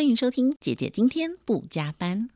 [0.00, 2.30] 欢迎收听姐姐今天不加班。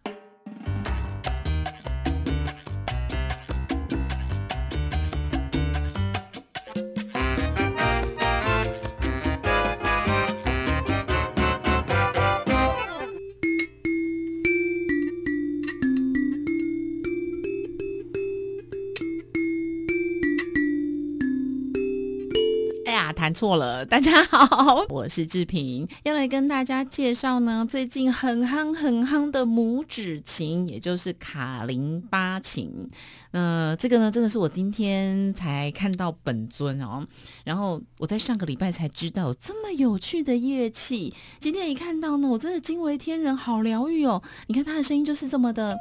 [23.34, 32.88] 错了，大家好， 我是志平，要来跟大家介绍呢，最近很夯很夯的拇指琴，也就是卡林巴琴。
[33.32, 37.04] 那这个呢，真的是我今天才看到本尊哦，
[37.42, 44.22] 然后我在上个礼拜才知道这么有趣的乐器，今天一看到呢，我真的惊为天人，好疗愈哦！
[44.46, 45.76] 你看它的声音就是这么的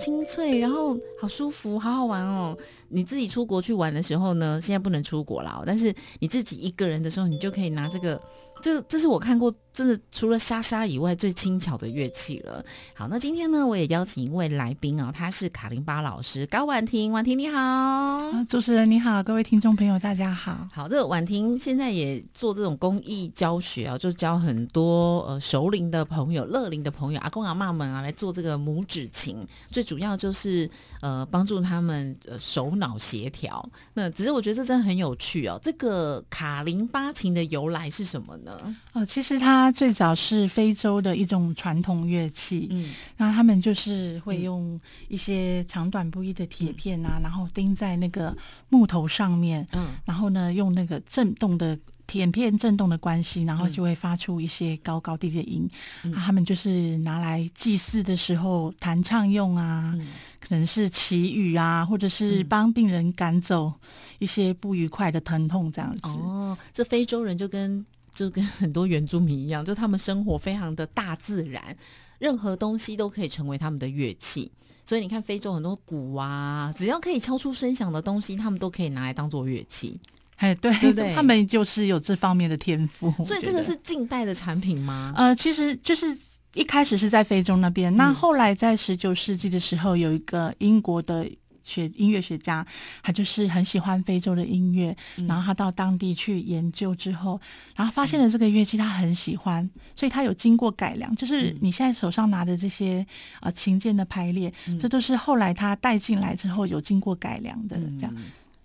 [0.00, 2.56] 清脆，然后好舒服，好好玩哦。
[2.88, 8.18] 你自己出国去玩的时候呢，现在不能出国了，但是你自己一个人的时候，你就可以拿这个，
[8.62, 12.64] 这这是我看过真的除了莎莎以外最轻巧的乐器了。
[12.94, 20.66] 好，那今天呢，我也邀请一位来宾啊，他是卡林巴老师高婉婷，婉婷你好，主持人你好，各位听众朋友大家好。
[20.72, 30.70] 好，这个婉婷现在也做这种公益教学啊，就教很多呃熟龄的朋友、乐龄的朋友、阿公阿妈们啊来做这个拇指琴，最主要就是
[31.02, 32.72] 呃帮助他们呃手。
[32.78, 35.58] 脑协调，那只是我觉得这真的很有趣哦。
[35.62, 38.76] 这个卡林巴琴的由来是什么呢？
[38.92, 42.68] 哦，其实它最早是非洲的一种传统乐器。
[42.70, 48.36] 嗯，那他们就是会用一些长短不一的铁片啊，然后钉在那个
[48.68, 49.66] 木头上面。
[49.72, 51.78] 嗯，然后呢，用那个震动的。
[52.08, 55.70] 铁片震动的关系，然后就会发出一些高高低低的音。
[56.16, 59.94] 他们就是拿来祭祀的时候弹唱用啊，
[60.40, 63.72] 可能是祈雨啊，或者是帮病人赶走
[64.18, 66.08] 一些不愉快的疼痛这样子。
[66.08, 71.76] 哦，这非洲人就跟就跟很多原住民一样，就他们生活非常的大自然，
[72.18, 74.50] 任何东西都可以成为他们的乐器。
[74.86, 80.00] 所以你看，非洲很多鼓啊，只要可以敲出声响的东西，他们都可以拿来当做乐器。
[80.38, 81.14] 哎，对，对对？
[81.14, 83.12] 他们就是有这方面的天赋。
[83.24, 85.12] 所以这个是近代的产品吗？
[85.16, 86.16] 呃，其实就是
[86.54, 91.28] 一开始是在非洲那边，那后来在十九世纪的时候，有一个英国的
[91.64, 92.66] 学音乐学家，
[93.02, 94.96] 他就是很喜欢非洲的音乐，
[95.26, 97.40] 然后他到当地去研究之后，
[97.74, 103.04] 然后发现了这个乐器，他很喜欢，所以他有经过改良，就是你现在手上拿的这些
[103.40, 108.14] 呃琴键的排列，这都是后来他带进来之后有经过改良的这样。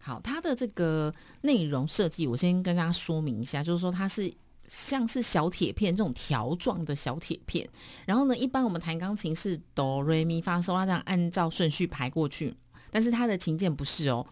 [0.05, 4.29] 好，它的这个内容设计，我先跟大家说明一下，就是说它是
[4.67, 7.65] 像是小铁片这种条状的小铁片，
[8.05, 12.53] 然后呢，一般我们弹钢琴是哆瑞咪发嗦拉这样按照顺序排过去，
[12.91, 14.27] 但是它的琴键不是哦，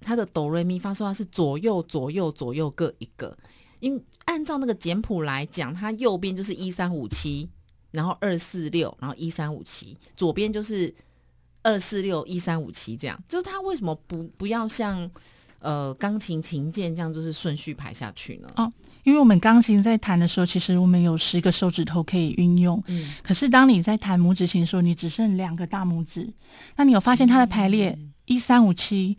[0.00, 3.36] 它的哆瑞咪发嗦拉是左右左右左右各一个，
[3.80, 7.50] 因按照那个简谱来讲，它右边就是一三五七，
[7.90, 10.94] 然后二四六，然后一三五七，左边就是。
[11.62, 15.10] 二四六一三五七这样，就是它为什么不不要像
[15.60, 18.48] 呃钢琴琴键这样，就是顺序排下去呢？
[18.56, 18.72] 哦，
[19.04, 22.82] 因为我们钢琴在弹的时候，其实我们有十个手指头可以运用。
[22.88, 23.12] 嗯。
[23.22, 26.32] 可是当你在弹拇指琴的时候，你只剩两个大拇指。
[26.76, 29.16] 那你有发现它的排列一三五七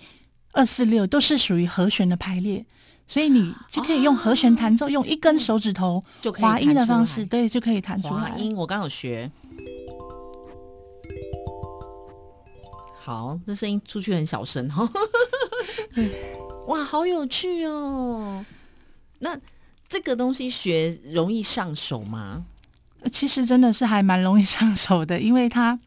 [0.51, 2.65] 二四六都是属于和弦的排列，
[3.07, 8.31] 所以你就可以用和弦弹奏，用一根手指头就滑音的方式，对，就可以弹出来。
[8.31, 9.29] 滑音我刚有学。
[13.03, 14.87] 好，这声音出去很小声哈。
[16.67, 18.45] 哇，好有趣哦！
[19.17, 19.35] 那
[19.89, 22.45] 这个东西学容易上手吗？
[23.11, 25.79] 其实真的是还蛮容易上手的，因为它。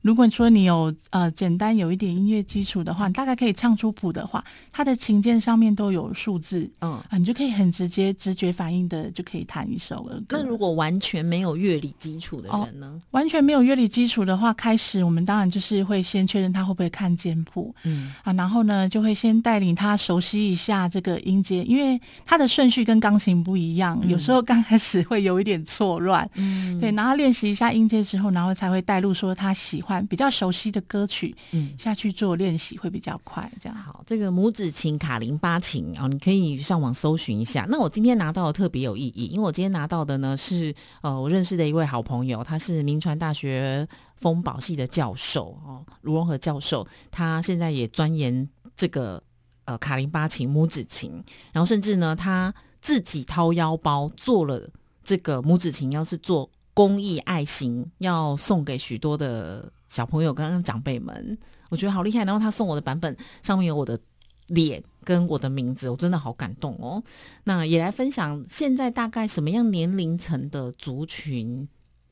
[0.00, 10.38] 如果说你有呃简单有一点音乐基础的话，你大概可以唱出谱的话，它的琴键上面都有数字，嗯啊，你就可以很直接直觉反应的就可以弹一首儿歌。
[10.38, 13.02] 那如果完全没有乐理基础的人呢？
[13.10, 29.82] 完全没有乐理基础的话，开始我们当然就是会先确认他会不会看简谱，嗯啊，然后呢就会先带领他熟悉一下这个音阶，因为它的顺序跟钢琴不一样，有时候刚开始会有一点错乱，嗯，对，然后练习一下音阶之后，然后才会带入说他喜。
[30.06, 33.50] 比较熟悉的歌曲，嗯，下去做练习会比较快。
[33.60, 37.66] 这样好，这个拇指琴卡林巴琴啊，你可以上网搜寻一下。
[37.68, 43.86] 那我今天拿到的特别有意义，因为我今天拿到的呢是呃我认识的一位好朋友，他是民传大学
[44.16, 49.22] 风保系的教授哦，卢荣和教授，他现在也钻研这个
[49.64, 51.12] 呃卡林巴琴拇指琴，
[51.52, 54.68] 然后甚至呢他自己掏腰包做了
[55.02, 59.72] 这个拇指琴，要是做公益爱心，要送给许多的。
[59.88, 61.36] 小朋友，刚刚长辈们，
[61.70, 62.24] 我觉得好厉害。
[62.24, 63.98] 然后他送我的版本上面有我的
[64.48, 67.02] 脸跟我的名字，我真的好感动哦。
[67.44, 71.68] 那也来分享，现在大概什么样年龄层的族群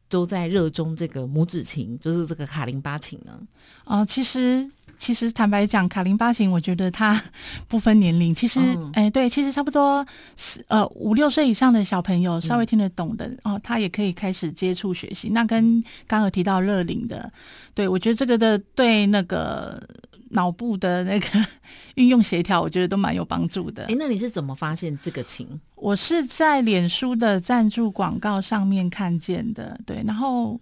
[0.08, 3.40] 都在热衷这个拇指琴，就是这个卡林巴琴呢？
[3.84, 4.70] 啊，其实。
[4.98, 7.22] 其实坦白讲，卡林巴型，我觉得它
[7.69, 8.34] 不分年龄。
[8.34, 8.60] 其实，
[8.94, 10.04] 哎，对，其实差不多
[10.37, 15.28] 是呃五六岁以上的小朋友稍微听得懂的哦，他也可以开始接触学习。
[15.28, 17.31] 那跟刚有提到乐龄的，
[17.75, 19.82] 对我觉得这个的对那个
[20.31, 21.46] 脑部的那个
[21.96, 23.84] 运用协调，我觉得都蛮有帮助的。
[23.84, 25.48] 哎，那你是怎么发现这个情？
[25.75, 30.60] 我是在脸书的赞助广告上面看见的，对，然后。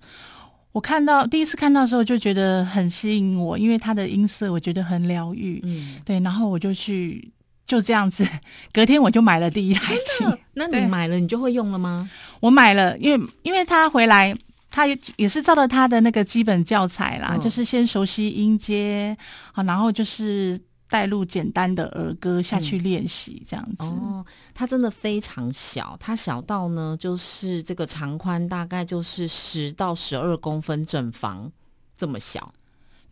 [0.74, 7.30] 我看到第一次看到的时候就觉得很吸引我，因为它的音色我觉得很疗愈，嗯，对，然后我就去
[7.64, 8.26] 就这样子，
[8.72, 10.26] 隔天我就买了第一台琴。
[10.54, 12.10] 那你买了你就会用了吗？
[12.40, 14.36] 我买了，因为因为他回来，
[14.68, 19.16] 他也也是照着他的那个基本教材啦，就是先熟悉音阶，
[19.52, 20.60] 好，然后就是。
[20.94, 23.82] 带入简单的儿歌下去练习，这样子。
[23.82, 24.24] 哦，
[24.54, 31.50] 它真的非常小，它小到呢，就是这个长宽大概就是十到十二公分正方
[31.96, 32.54] 这么小。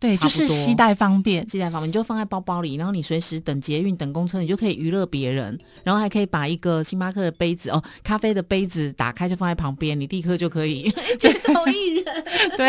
[0.03, 12.03] 对，就是携带方便，携带方便，你就放在包包里，然后你随时等捷运、等公车，你就可以娱乐别人，然后还可以把一个星巴克的杯子哦，咖啡的杯子打开就放在旁边，你立刻就可以 街头艺人。
[12.57, 12.67] 对，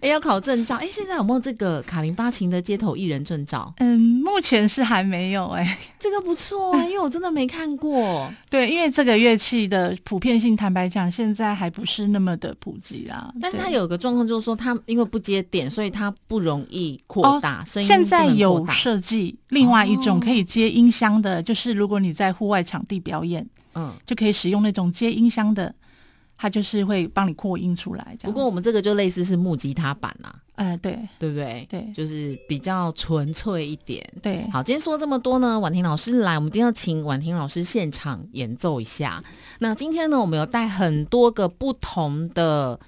[0.00, 3.72] 哎，要考证照，哎，现在有没有这个卡林巴琴的街头艺人证照？
[3.76, 8.28] 嗯，目前是还没有，哎，这个不错啊，因为我真的没看过。
[8.50, 13.32] 对，因为这个乐器的普遍性，坦白讲，现在还不是那么的普及啦。
[13.40, 16.55] 但是它有个状况，就是说它因为不接电，所以它不容。
[16.56, 25.74] 容易扩大，所以现在有设计另外一种可以接音箱的，就是如果你在户外场地表演，嗯，就可以使用那种接音箱的，
[26.38, 28.16] 它就是会帮你扩音出来。
[28.22, 31.66] 不过我们这个就类似是木吉他版啊，哎，对，对不对？
[31.68, 34.02] 对，就是比较纯粹一点。
[34.22, 39.22] 对，好，今天说这么多呢，婉婷老师来，我们今天要请婉婷老师现场演奏一下。
[39.58, 42.78] 那今天呢，我们有带很多个不同的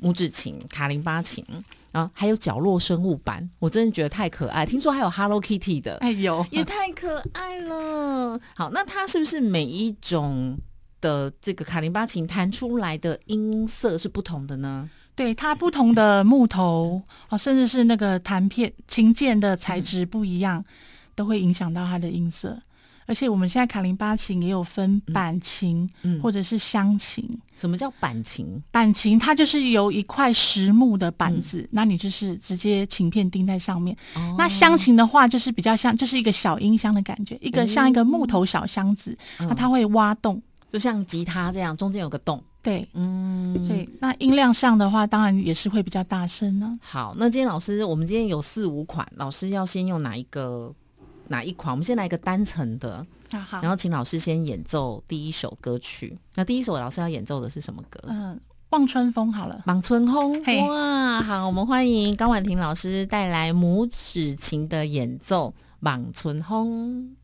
[0.00, 1.44] 拇指琴，卡林巴琴。
[1.96, 4.66] 啊，还有角落生物版，我真的觉得太可爱。
[4.66, 8.38] 听说还有 Hello Kitty 的，哎呦，也太可爱了。
[8.54, 10.58] 好，那它是不是每一种
[11.00, 14.90] 的这个卡林巴琴弹出来的音色是不同的呢？
[15.14, 17.00] 对，它不同的木头
[17.30, 20.62] 哦，甚至是那个弹片琴键的材质不一样，
[21.14, 22.60] 都会影响到它的音色。
[23.06, 25.88] 而且我们现在卡林巴琴也有分板琴，
[26.22, 27.26] 或者是箱琴。
[27.56, 28.62] 什么叫板琴？
[28.70, 33.96] 板琴它就是由一块实木的板子，那你就是直接琴片钉在上面。
[34.36, 42.42] 那箱琴的话，就是比较像，就是一个小音箱的感觉，一个像一个木头小箱子，那它会挖洞，就像吉他这样，中间有个洞。
[42.62, 43.88] 对，嗯，对。
[44.00, 46.76] 那音量上的话，当然也是会比较大声呢。
[46.82, 50.74] 好，那今天老师，我们今天有四五款，老师要先用哪一个？
[51.28, 51.72] 哪一款？
[51.72, 56.18] 我们先来一个单层的，好，然后请老师先演奏第一首歌曲。
[56.34, 58.00] 那第一首老师要演奏的是什么歌？
[58.08, 58.40] 嗯，
[58.70, 60.42] 望春风好了，望春风。
[60.68, 67.16] 哇，好，我们欢迎高婉婷老师带来拇指琴的演奏，望春风。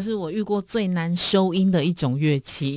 [0.00, 2.76] 这是我遇过最难收音的一种乐器，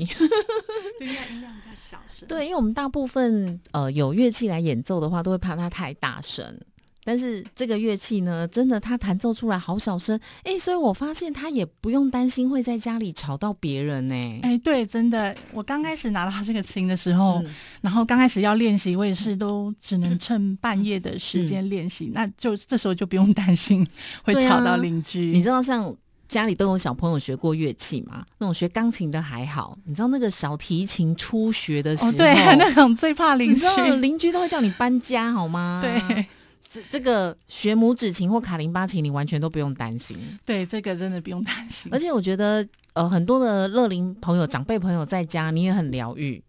[0.99, 2.27] 音量音量比较小声。
[2.27, 6.59] 对，因为我们大部分呃有乐器来演奏的话，都会怕它太大声。
[7.05, 14.39] 但是这个乐器呢，真的它弹奏出来好小声，哎，所以我发现他也不用担心会在家里吵到别人呢。
[14.41, 17.41] 哎，对，真的，我刚开始拿到这个琴的时候，
[17.79, 23.85] 然后刚开始要练习，我也是都只能趁半夜的时间练习，那就这时候就不用担心
[24.23, 25.27] 会吵到邻居。
[25.27, 25.93] 你知道，像
[26.27, 28.23] 家里都有小朋友学过乐器嘛？
[28.39, 33.65] 那种学钢琴的还好，你知道那个小提琴初学的时候，对， 那种最怕邻居，
[33.99, 35.81] 邻居都会叫你搬家，好吗？
[35.81, 36.25] 对。
[36.65, 40.17] 这这个学拇指琴或卡林巴琴，你完全都不用担心。
[40.43, 41.91] 对，这个真的不用担心。
[41.93, 46.43] 而且我觉得，呃，很多的乐龄朋友、长辈朋友在家，你也很疗愈。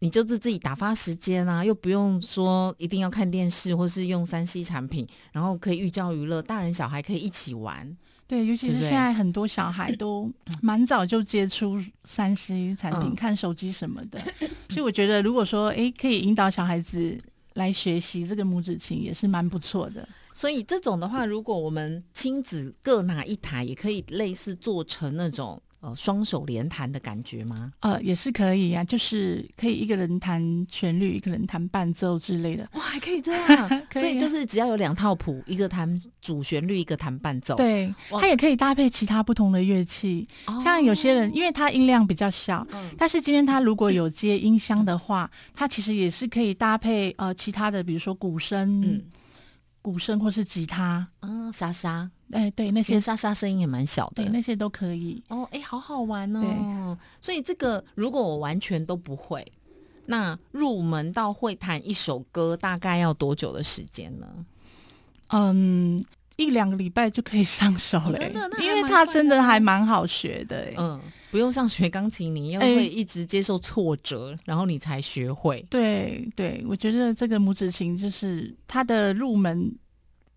[0.00, 7.96] 你就是自己打发时间啊，又不用说一定要看电视或是用三 C 产品，然后可以寓教于乐，大人小孩可以一起玩。
[8.26, 10.30] 对，尤其是现在很多小孩都
[10.62, 14.18] 蛮早就接触三 C 产品，看手机什么的。
[14.70, 17.18] 所以我觉得，如果说诶，可以引导小孩子。
[17.54, 27.70] 来学习这个拇指琴也是蛮不错的，所以这种的话，如果我们亲子各拿一台，也可以类似做成那种呃双手连弹的感觉吗？
[27.80, 32.66] 呃，也是可以啊，就是可以一个人弹旋律，一个人弹伴奏之类的。
[32.72, 37.54] 哇，还可以这样， 所以就是只要有两套谱，一个弹主旋律，一个弹伴奏。
[37.56, 40.26] 对，它也可以搭配其他不同的乐器，
[40.62, 49.02] 像有些人，因为它音量比较小，但是今天他如果有接音箱的话，它其实也是可以搭配呃其他的，比如说鼓声、
[49.84, 55.22] 鼓声或是吉他，嗯，沙沙，哎，对，那些沙沙声音也蛮小的，对，那些都可以。
[55.28, 56.96] 哦，哎，好好玩哦。
[57.20, 59.46] 所以这个如果我完全都不会，
[60.06, 64.26] 那入门到会弹一首歌大概要多久的时间呢？
[65.28, 66.02] 嗯。
[66.36, 68.18] 一两个礼拜就可以上手了，
[68.60, 70.72] 因为它真的还蛮好学的。
[70.76, 71.00] 嗯，
[71.30, 75.64] 不用像学钢琴，你又会一直接受挫折，然后你才学会。
[75.70, 79.72] 对对，我觉得这个拇指琴就是它的入门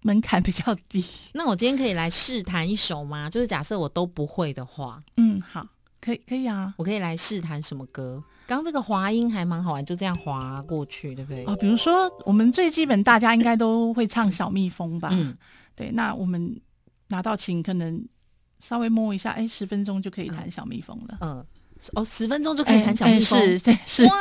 [0.03, 1.03] 门槛比较低。
[1.33, 3.27] 那我今天可以来试弹一首吗？
[3.29, 5.65] 就是假设我都不会的话，嗯，好，
[5.99, 8.23] 可以可以啊，我可以来试弹什么歌？
[8.45, 11.43] 刚这个滑音还蛮好玩，就这样滑过去，对不对？
[11.45, 15.09] 啊，比如说我们最基本，大家应该都会唱小蜜蜂吧？
[15.11, 15.35] 嗯。
[15.77, 16.59] 对，那我们
[17.09, 18.03] 拿到琴，可能
[18.59, 21.17] 稍微摸一下，哎，十分钟就可以弹小蜜蜂了。
[21.21, 21.45] 嗯，
[21.93, 24.11] 哦，十分钟就可以弹小蜜蜂，是是哇，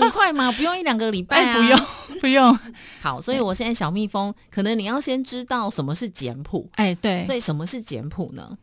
[0.00, 0.52] 很快吗？
[0.52, 1.54] 不用一两个礼拜啊？
[1.54, 2.58] 不用不用。
[3.02, 6.70] 好，所以我现在小蜜蜂，可能你要先知道什么是简谱。
[6.76, 7.24] 哎，对。
[7.26, 8.56] 所以什么是简谱呢？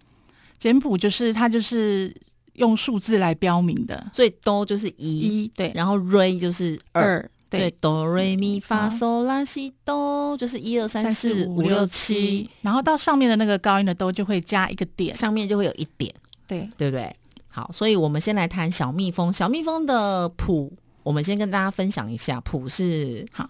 [0.57, 2.15] 简谱就是它就是
[2.53, 7.29] 用数字来标明的，所以哆就是一，对，然后 re 就是二。
[7.49, 16.13] 对，哆瑞咪发嗦拉西哆，就是一二三四五六七，然后到上面的那个高音的哆就会加一个点，上面就会有一点，
[16.45, 17.15] 对，对不对？
[17.49, 19.31] 好，所以我们先来弹小蜜蜂。
[19.31, 20.71] 小蜜蜂的谱，
[21.03, 23.49] 我们先跟大家分享一下，谱是好，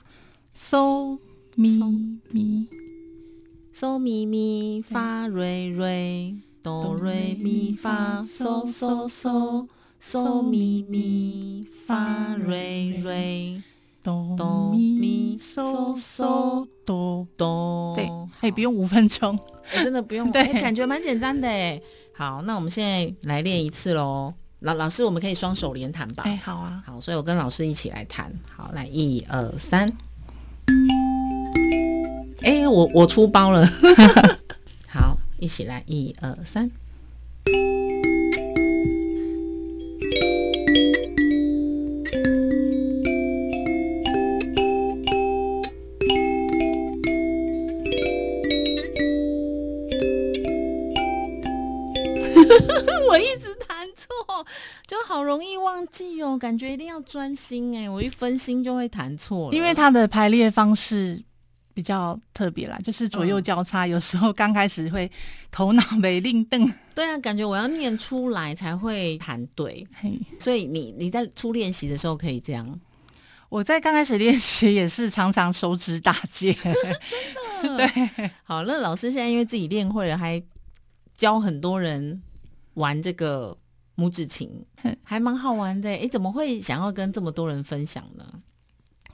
[0.55, 1.17] 嗦
[1.55, 1.79] 咪
[2.29, 2.67] 咪，
[3.73, 9.67] 嗦咪咪发瑞瑞，哆瑞咪发嗦嗦嗦，
[9.99, 13.61] 嗦咪咪发瑞瑞。
[14.37, 18.09] 哆咪嗦嗦哆哆，对，
[18.41, 19.37] 哎，不用五分钟，
[19.73, 21.81] 真的不用， 对，感觉蛮简单的哎。
[22.13, 24.33] 好，那我们现在来练一次喽。
[24.61, 26.23] 老老师，我们可以双手连弹吧？
[26.25, 28.33] 哎，好啊，好，所以我跟老师一起来弹。
[28.49, 29.87] 好，来一二三。
[32.41, 33.65] 哎，我我出包了。
[34.89, 36.71] 好，一起来一二三。
[53.17, 54.45] 我一直弹错，
[54.85, 56.37] 就好容易忘记哦。
[56.37, 59.53] 感觉一定要专心哎，我一分心就会弹错。
[59.53, 61.23] 因为它的排列方式
[61.73, 65.11] 比较特别啦，就是左右交叉，有时候刚开始会
[65.51, 66.71] 头脑没灵瞪。
[66.95, 69.87] 对啊，感觉我要念出来才会弹对。
[70.39, 72.79] 所以你你在初练习的时候可以这样。
[73.49, 76.53] 我在刚开始练习也是常常手指打结，
[77.61, 77.87] 真的。
[77.87, 80.43] 对，好，那老师现在因为自己练会了，还
[81.15, 82.21] 教很多人。
[82.77, 83.55] 玩这个
[83.97, 84.49] 拇指琴
[85.03, 88.25] 还蛮好玩的，哎，怎么会想要跟这么多人分享呢？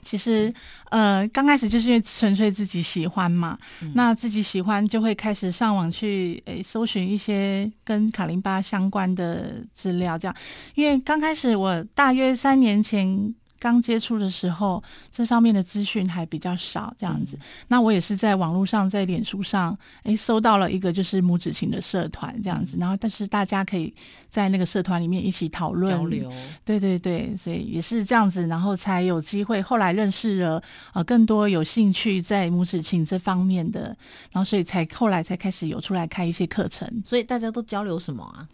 [0.06, 0.52] 其实，
[0.90, 3.58] 呃，刚开始就是因为纯粹自己喜欢嘛，
[3.94, 10.36] 那自己喜欢就会开始上网去诶搜寻一些跟卡林巴相关的资料，这样。
[10.74, 17.38] 因为刚开始我大约三年前刚接触的时候，这方面的资讯还比较少，这样子。
[17.68, 22.76] 那我也是在网络上，在脸书上，哎，搜到了一个就是拇指情的社团这样子。
[22.78, 23.94] 然后，但是大家可以
[24.28, 26.30] 在那个社团里面一起讨论交流。
[26.62, 33.96] 对对对，所以也是这样子，然后才有机会后来认识了呃更多有兴趣在拇指情这方面的，
[34.30, 36.86] 然后所以才后来才开始有出来开一些课程。
[37.02, 38.46] 所以大家都交流什么啊？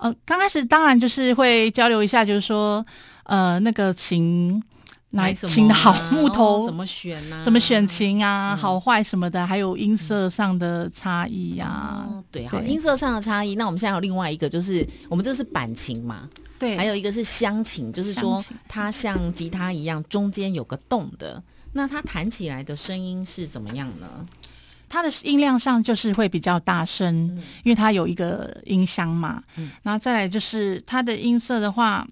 [0.00, 2.84] 呃，刚开始当然就是会交流一下，就是说，
[3.30, 4.60] 呃，那个琴，
[5.10, 7.40] 哪琴的好木头怎么选呢？
[7.44, 8.56] 怎么选琴啊？
[8.56, 12.04] 好坏什么的，还有音色上的差异呀。
[12.32, 13.54] 对，好，音色上的差异。
[13.54, 16.28] 那我们现在有另外一个，就是我们这是板琴嘛？
[16.58, 21.40] 对，还有一个是箱琴，就是说它像吉他一样，中间有个洞的。
[21.72, 24.26] 那它弹起来的声音是怎么样呢？
[24.88, 27.14] 它的音量上就是会比较大声，
[27.62, 29.40] 因为它有一个音箱嘛。
[29.84, 32.04] 然后再来就是它的音色的话，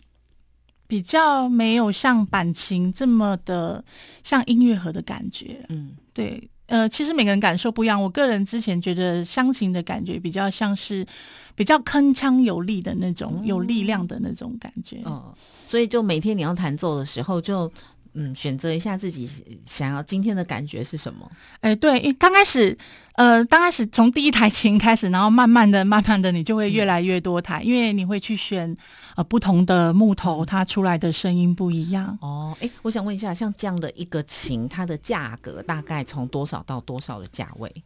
[0.89, 3.85] 比较没有像板琴这么的
[4.25, 5.65] 像音乐盒的感觉。
[5.69, 8.03] 嗯，对，呃，其实每个人感受不一样。
[8.03, 11.07] 我个人之前觉得乡琴的感觉比较像是
[11.55, 15.01] 比较铿锵有力的那种，有力量的那种感觉。
[15.05, 15.23] 嗯，
[15.67, 17.73] 所以就每天你要弹奏的时候就。
[18.15, 19.29] 嗯，选择一下自己
[19.65, 21.31] 想要今天的感觉是什么？
[21.61, 22.77] 哎，对，刚开始，
[23.15, 28.77] 呃，刚开始从第一台琴开始，然后慢慢的、慢慢的，你就会越来越多台，因为你会去选
[29.17, 32.19] 呃不同的木头，它出来的声音不一样。
[32.21, 37.85] 哦，哎，我想问一下，像这样的一个琴，它的价格大概从多少到多少的价位？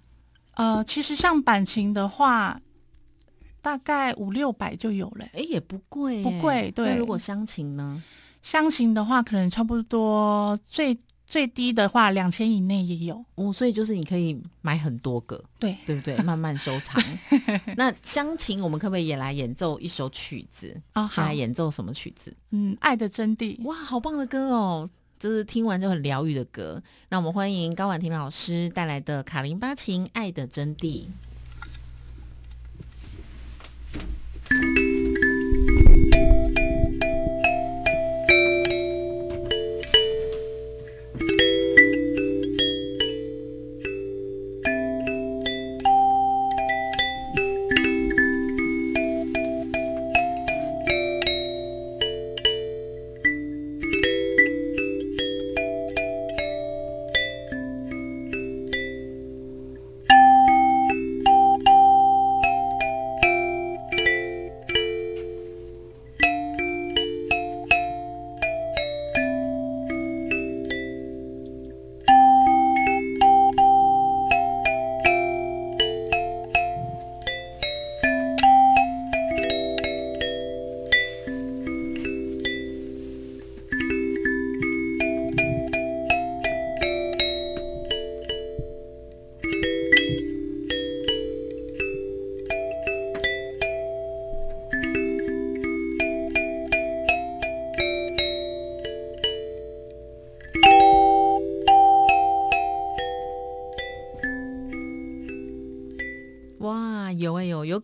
[0.54, 2.60] 呃，其实像板琴的话，
[3.60, 6.70] 大概五六百就有了，哎，也不贵，不贵。
[6.70, 8.02] 对，那如果乡琴呢？
[8.42, 13.52] 箱型的话，可能差不多最最低的话，两千以内也有哦。
[13.52, 16.16] 所以就是你可以买很多个，对对不对？
[16.24, 17.02] 慢慢收藏。
[17.76, 21.10] 那香琴，我们可不可以也来演奏一首曲子啊？
[21.16, 22.34] 来演奏什么曲子？
[22.50, 24.90] 嗯，《爱的真谛》哇，好棒的歌哦！
[25.18, 26.82] 就是听完就很疗愈的歌。
[27.08, 31.04] 那我们欢迎高婉婷老师带来的卡林巴琴《爱的真谛》。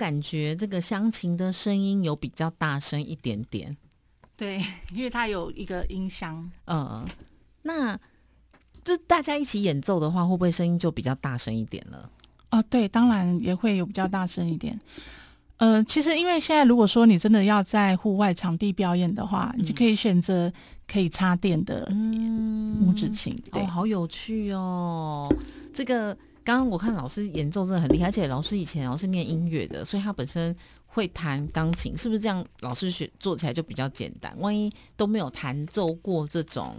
[0.08, 3.76] 感觉，这个乡琴的声音有比较大声一点点。
[4.34, 6.50] 对，因为它有一个音箱。
[6.64, 7.06] 嗯，
[7.60, 7.94] 那
[8.82, 12.10] 这大家一起演奏的话，会不会声音就比较大声一点了？
[12.52, 14.78] 哦，对，当然也会有比较大声一点。
[15.58, 20.50] 呃，其实因为现在如果说你真的要在户外场地表演的话，你就可以选择
[20.90, 23.38] 可以插电的拇指琴。
[23.52, 25.30] 对，好有趣哦，
[25.74, 26.16] 这个。
[26.48, 30.56] 刚刚我看老师演奏真的很厉害，而且老师以前老是念音乐的，所以他本身
[30.86, 32.42] 会弹钢琴，是不是这样？
[32.60, 34.34] 老师学做起来就比较简单。
[34.40, 36.76] 万一都没有弹奏过这种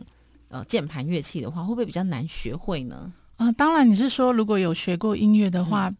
[0.48, 3.14] 呃键盘乐器的话，会不会比较难学会呢？
[3.36, 5.94] 啊，当然你是说如果有学过音乐的话。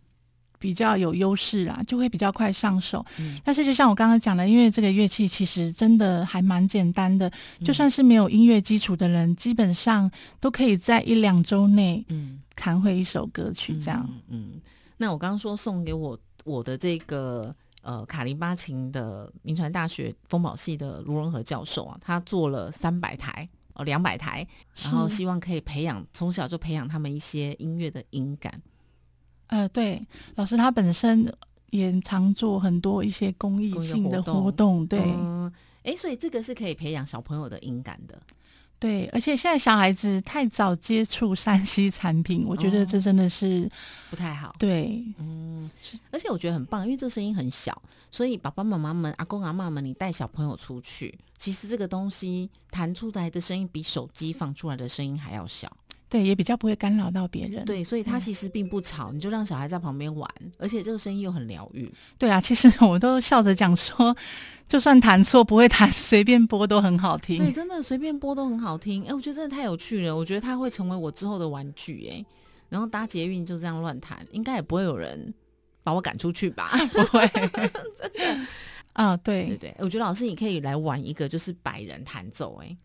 [0.60, 3.04] 比较有优势啦，就会比较快上手。
[3.44, 7.32] 但是就像我刚刚讲的，因为这个乐器其实真的还蛮简单的，
[7.64, 14.08] 就算是没有音乐基础的人，基本上都可以在一两周内，嗯，弹会一首歌曲这样。
[14.28, 14.60] 嗯，
[14.98, 24.46] 那我刚刚说送给我我的这个呃卡林巴琴的民传大学风宝系的卢荣和教授啊，他做了三百台哦两百台，
[24.84, 28.62] 然后希望可以培养从小就培养他们一些音乐的音感。
[29.50, 30.02] 呃，对，
[30.36, 31.32] 老师他本身
[31.72, 35.00] 也常做很多一些公益性的活动，对，
[35.84, 38.20] 哎，所以这个是可以培养小朋友的音感的，
[38.80, 43.70] 对，而且现在小孩子太早接触山西产品，我觉得这真的是
[44.10, 44.56] 不太好。
[44.58, 45.70] 对，嗯，
[46.12, 55.76] 而且我觉得很棒，因为这声音很小，所以爸爸妈妈们、阿公阿妈们，你带小朋友出去，其实这个东西弹出来的声音比手机放出来的声音还要小。
[56.10, 57.64] 对，也比较不会干扰到别人。
[57.66, 61.88] 对，所以它其实并不吵，你就让小孩在旁边玩，而且这个声音又很疗愈。
[62.18, 64.18] 对啊，其实我都笑着讲说，
[64.68, 67.38] 就算弹错不会弹， 随便播都很好听。
[67.38, 69.04] 对，真的随便播都很好听。
[69.06, 70.16] 哎，我觉得真的太有趣了。
[70.18, 72.10] 我觉得它会成为我之后的玩具。
[72.12, 72.26] 哎，
[72.70, 75.32] 然后搭捷运就这样乱弹，应该也不会有人
[75.84, 76.72] 把我赶出去吧？
[76.92, 77.28] 不会，
[77.96, 78.48] 真的。
[78.94, 82.60] 啊，对对对，我觉得老师你可以来玩一个，就是百人弹奏。
[82.64, 82.76] 哎。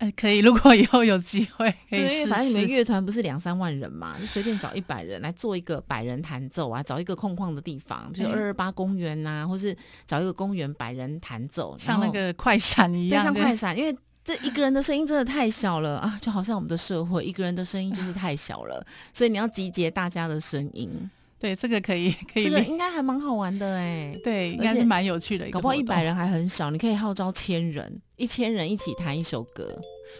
[0.00, 18.82] 哎，可以，如果以后有机会，对，反正你们乐团不是两三万人嘛，就随便找一百人来做一个百人弹奏啊，找一个空旷的地方，比如二二八公园呐，或是找一个公园百人弹奏，像那个快闪一样，像快闪，因为这一个人的声音真的太小了啊，就好像我们的社会一个人的声音就是太小了，
[19.12, 21.10] 所以你要集结大家的声音。
[21.38, 24.14] 对，这个可以，可以，这个应该还蛮好玩的哎。
[24.22, 25.48] 对，应该是蛮有趣的。
[25.48, 29.76] 搞不好一百人还很少，你可以号召千人，一千人一起弹一首歌，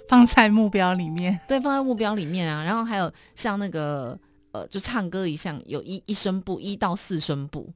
[0.09, 1.39] 放在目标里面。
[1.47, 2.65] 对，放在目标里面啊。
[2.65, 4.19] 然后还有像那个
[4.53, 7.73] 呃，就唱歌一项，有一一声部，一到四声部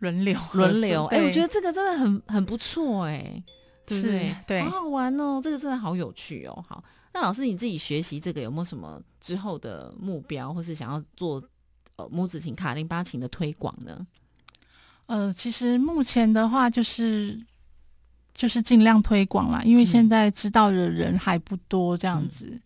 [0.00, 1.04] 轮流轮流。
[1.06, 3.42] 哎，我觉得这个真的很很不错哎，
[3.86, 4.36] 对不对？
[4.46, 6.64] 对，好好玩哦，这个真的好有趣哦。
[6.68, 6.82] 好，
[7.14, 11.42] 那老师你自己学习这个有没有什么之后的目标，或是想要做？
[11.96, 14.06] 呃，母子琴、卡林巴琴的推广呢？
[15.06, 17.44] 呃，其实目前的话，就是
[18.34, 22.60] 就是尽量推广啦，因为现在知道的人还不多，这样子。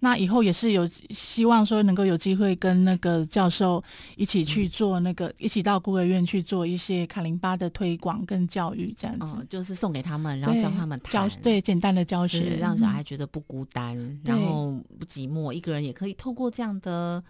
[0.00, 3.82] 那以后也是有希望说能够有机会跟那个教授
[4.16, 17.22] 一起去做那个，一起到孤儿院去做一些卡林巴的推广跟教育，这样子，就是送给他们，然后教他们教，对，简单的教学，让小孩觉得不孤单，然后不寂寞，一个人也可以透过这样的。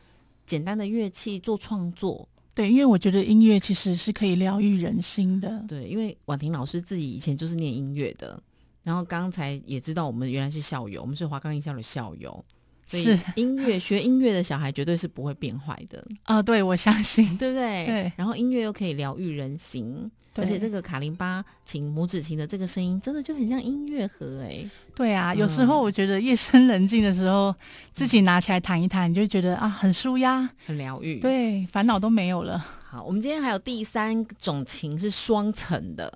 [0.46, 5.64] 简单的乐器做创作，对，因为我觉得音乐其实是可以疗愈人心的。
[5.66, 8.40] 对，因为婉婷老师自己以前就是念音乐的，
[8.84, 12.44] 然后刚才也知道我们原来是校友，我们是华冈艺校的校友，
[12.86, 16.42] 所以音乐学音乐的小孩绝对是不会变坏的啊！
[16.42, 17.86] 对，我相信，对不对？
[17.86, 20.10] 对，然后音乐又可以疗愈人心。
[20.36, 24.68] 而且这个卡林巴琴拇指琴的这个声音，真的就很像音乐盒哎。
[24.92, 27.54] 对啊，有时候我觉得夜深人静的时候，
[27.92, 31.20] 自己拿起来弹一弹，你就觉得啊，很舒压，很疗愈。
[31.20, 32.58] 对，烦恼都没有了。
[32.82, 36.12] 好，我们今天还有第三种琴是双层的，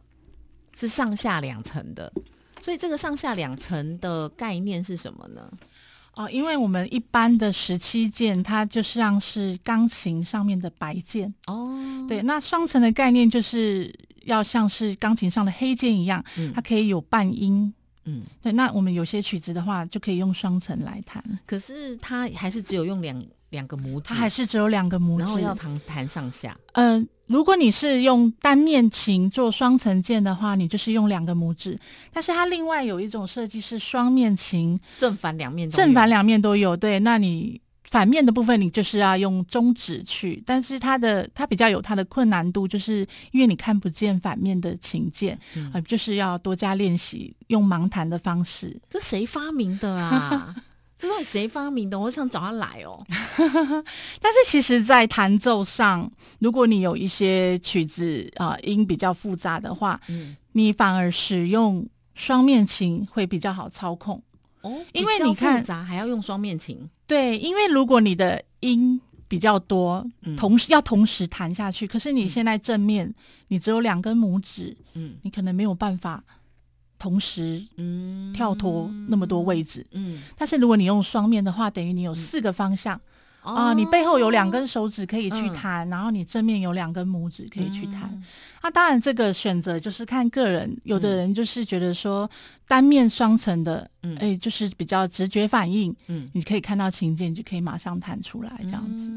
[0.75, 2.13] 是上下两层的。
[2.61, 5.49] 所以这个上下两层的概念是什么呢？
[6.19, 12.07] 哦，因为我们一般的十七键，它就像是钢琴上面的白键哦。
[12.07, 13.91] 对，那双层的概念就是。
[14.25, 16.23] 要像是钢琴上的黑键一样，
[16.55, 17.73] 它可以有半音。
[18.05, 18.53] 嗯，对。
[18.53, 21.25] 那我们有些曲子的话，就可以用双层来弹。
[21.47, 26.57] 可是它还是只有用两两个拇指，它还是只有两个拇指，然后要弹弹上下。
[26.73, 31.79] 嗯，如果你是用单面琴做双层键的话，你就是用两个拇指。
[32.13, 36.77] 但是它另外有一种设计是双面琴，正反两面正反两面都有。
[36.77, 37.61] 对，那你。
[37.91, 42.99] 反面的部分，你就是要用中指去，但是它的它比较有它的困难度，就是
[43.31, 45.41] 因为你看不见反面的琴键，
[45.73, 48.79] 啊，就是要多加练习，用盲弹的方式。
[48.91, 50.55] 这谁发明的啊？
[50.99, 51.99] 这到底谁发明的？
[51.99, 53.01] 我想找他来哦。
[54.21, 64.21] 但是其实，在弹奏上，如果你有一些曲子啊音比较复杂的话，嗯，你反而使用双面琴会比较好操控。
[64.63, 66.91] 哦，因为你看，还要用双面琴。
[67.07, 70.05] 对，因为如果你的音比较多，
[70.37, 73.15] 同时要同时弹下去，可是你现在正面
[73.47, 76.25] 你只有两根拇指，嗯，你可能没有办法
[76.99, 83.01] 同时嗯跳脱那么多位置，嗯，但是如果你用双面的话，等于你有四个方向。
[83.41, 88.23] 啊，你背后有两根手指可以去弹，然后你正面有两根拇指可以去弹。
[88.63, 90.77] 那当然，这个选择就是看个人。
[90.83, 92.29] 有的人就是觉得说
[92.67, 95.95] 单面双层的，哎，就是比较直觉反应。
[96.09, 99.11] 嗯，你可以看到琴键，就可以马上弹出来，这样子。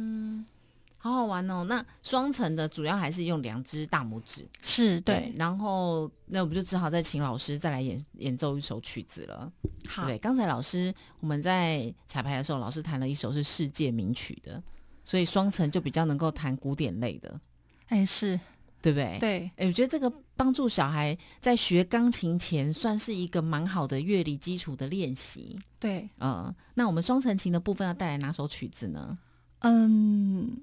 [1.04, 1.64] 好好玩哦！
[1.64, 5.34] 那双层的主要还是用两只大拇指，是对。
[5.36, 9.52] 然后那我们就只好再请老师再来演演奏一首曲子了。
[9.90, 14.62] 好，对，刚才老师我们在彩排的时候，老师弹了一首是世界名曲的，
[15.04, 17.42] 所以双层就比较能够弹古典类的。
[17.88, 18.40] 哎，是
[18.80, 19.18] 对不对？
[19.20, 19.52] 对。
[19.58, 25.60] 哎，我觉得这个帮助小孩在学钢琴前，算是一个蛮好的乐理基础的练习。
[25.80, 29.18] 对，嗯，那我们双层琴的部分要带来哪首曲子呢？
[29.62, 30.62] 嗯。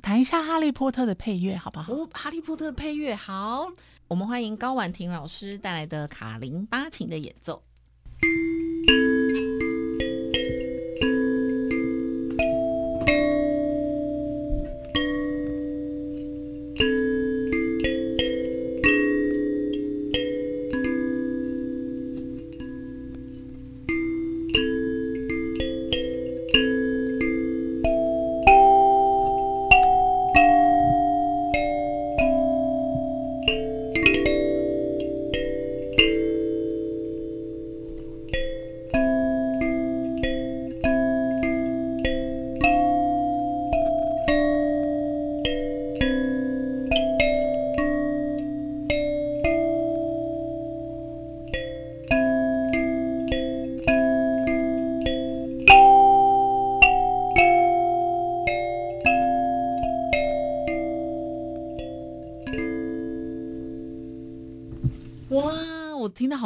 [0.00, 1.92] 弹一下《哈利波特》的配乐，好不好？
[1.92, 3.70] 哦，《哈利波特》的配乐好，
[4.08, 7.62] 我们欢迎高婉婷老师带来的卡林巴琴的演奏。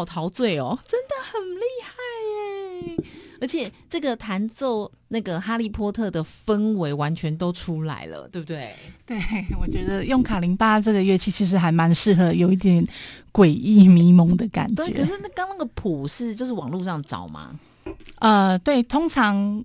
[0.04, 1.92] 好陶醉哦，真的很厉害
[2.92, 3.04] 耶！
[3.40, 8.74] 而且这个弹奏那个哈利波特的氛围完全都出来了，对不对？
[9.06, 9.18] 对，
[9.60, 12.86] 我觉得用卡林巴这个乐器其实还蛮适合，有一点
[13.32, 14.84] 诡异迷蒙的感觉。
[14.84, 17.58] 对，可是那刚那个谱是就是网络上找吗？
[18.20, 19.64] 呃，对，通常。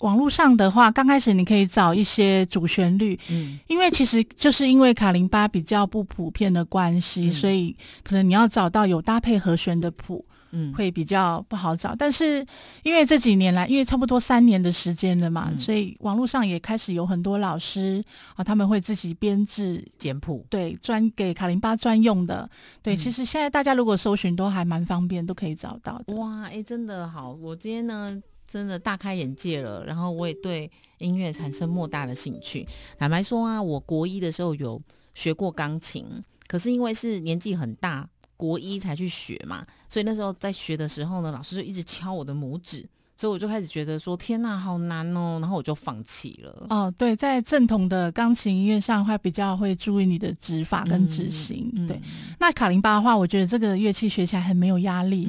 [0.00, 11.94] 网络上的话，刚开始你可以找一些主旋律，嗯，因为其实就是因为卡林巴比较不普遍的关系，所以可能你要找到有搭配和弦的谱，嗯，会比较不好找。
[11.96, 12.46] 但是
[12.82, 18.02] 因为这几年来，因为差不多三年的时间了嘛，所以网络上也开始有很多老师
[18.36, 22.48] 啊，他们会自己编制简谱，对，专给卡林巴专用的。
[22.82, 26.14] 对，其实现在大家如果搜寻都还蛮方便，都可以找到的。
[26.14, 28.22] 哇，哎，真的好，我今天呢。
[28.50, 32.66] 真的大开眼界了，然后我也对音乐产生莫大的兴趣。
[32.98, 34.80] 坦白说啊，我国一的时候有
[35.14, 36.06] 学过钢琴，
[36.46, 38.08] 可是因为是年纪很大，
[38.38, 46.66] 国一才去学嘛，所以那时候在学的时候呢，老师就一直敲我的拇指，所以我就开始觉得说天呐，好难哦，然后我就放弃了。
[46.70, 51.86] 哦，对，在正统的钢琴音乐上，会比较会注意你的指法跟指型。
[51.86, 52.00] 对，
[52.40, 55.28] 那卡林巴的话，我觉得这个乐器学起来很没有压力。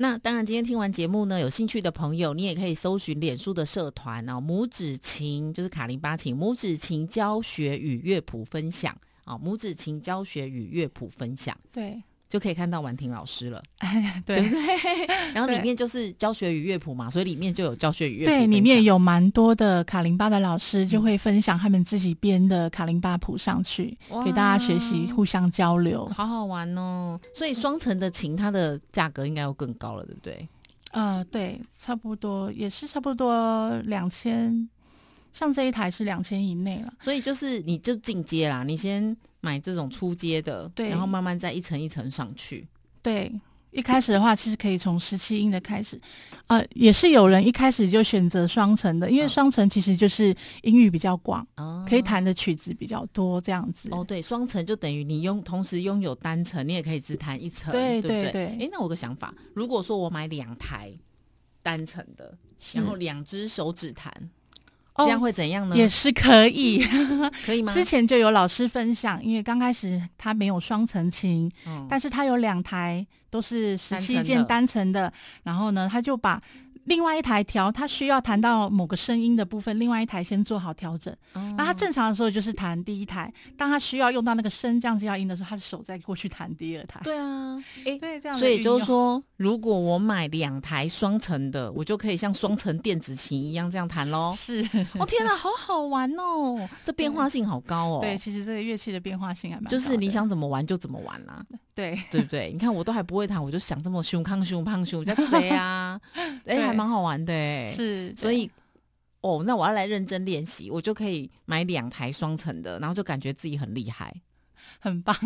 [0.00, 12.02] 那当然，今天听完节目呢，有兴趣的朋友，你也可以搜寻脸书的社团哦，拇指琴就是卡林巴琴，拇指琴教学与乐谱分享啊，拇指琴教学与乐谱分享，对。
[12.28, 13.62] 就可以看到婉婷老师了，
[14.26, 15.06] 对不对？
[15.32, 18.30] 然后里面就是教学与乐谱嘛，所以里面就有教学与乐谱。
[18.30, 27.18] 对，里面有蛮多的卡林巴的老师就会分享他们自己编的卡林巴谱上去，给大家学习，互相交流，好好玩哦。
[27.32, 30.48] 所以双层的琴，它的价格应该要更高了，对不对？
[30.92, 34.68] 呃，对，差不多也是差不多两千。
[35.30, 42.66] 像这一台是两千以内了，所以就是你就进阶啦，你先买这种初阶的，对，然后慢慢再一层一层上去。
[43.02, 43.32] 对，
[43.70, 46.00] 一开始的话其实可以从十七音的开始，
[46.48, 51.46] 呃，也是有人一开始就选择双层的，因为双层其实就是音域比较广，
[51.88, 53.88] 可以弹的曲子比较多这样子。
[53.92, 58.46] 哦，对，双层就等于你拥同时拥有单层，你也可以只弹一层，对对对。
[58.60, 60.92] 哎，那我个想法，如果说我买两台
[61.62, 62.36] 单层的，
[62.72, 64.12] 然后两只手指弹。
[64.98, 65.76] 这样会怎样呢？
[65.76, 66.84] 也是可以，
[67.46, 67.72] 可以吗？
[67.72, 71.50] 之前就有老师分享，因为刚开始他没有双层琴，
[71.88, 75.12] 但是他有两台都是十七键单层的，
[75.44, 76.42] 然后呢，他就把。
[76.88, 81.14] 另外一台调，他需要弹到某个声音的部分，另外一台先做好调整。
[81.56, 87.00] 那他正常的时候就是弹第一台，当他需要用到那个升降要音的时候，他的手再过去弹第二台。
[87.04, 88.36] 对啊，哎， 对，这样。
[88.36, 94.34] 所以就是说，如果我买两台双层的，我就可以像双层电子琴一样这样弹喽。
[94.34, 94.62] 是，
[94.98, 97.98] 哦天哪，好好玩哦，这变化性好高哦。
[98.00, 99.66] 对，其实这个乐器的变化性还蛮。
[99.66, 101.44] 就是你想怎么玩就怎么玩啦。
[101.74, 102.50] 对，对不对？
[102.52, 106.00] 你看我都还不会弹，我就想这么凶康凶胖凶在飞啊，
[106.44, 107.66] 哎，还蛮好玩的哎。
[107.66, 108.48] 是，所以
[109.20, 114.14] 哦，那我要来认真练习，我就可以买两台双层的，然后就感觉自己很厉害，
[114.78, 115.14] 很棒。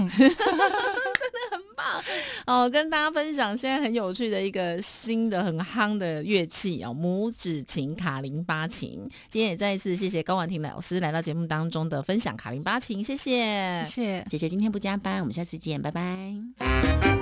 [1.22, 2.02] 真的很棒
[2.46, 9.08] 哦，跟大家分享现在很有趣的一个新的很夯的乐器哦，拇指琴卡林巴琴。
[9.28, 17.21] 今天也再一次谢谢高婉婷老师来到节目当中的分享卡林巴琴，谢谢，谢谢姐姐今天不加班，我们下次见，拜拜。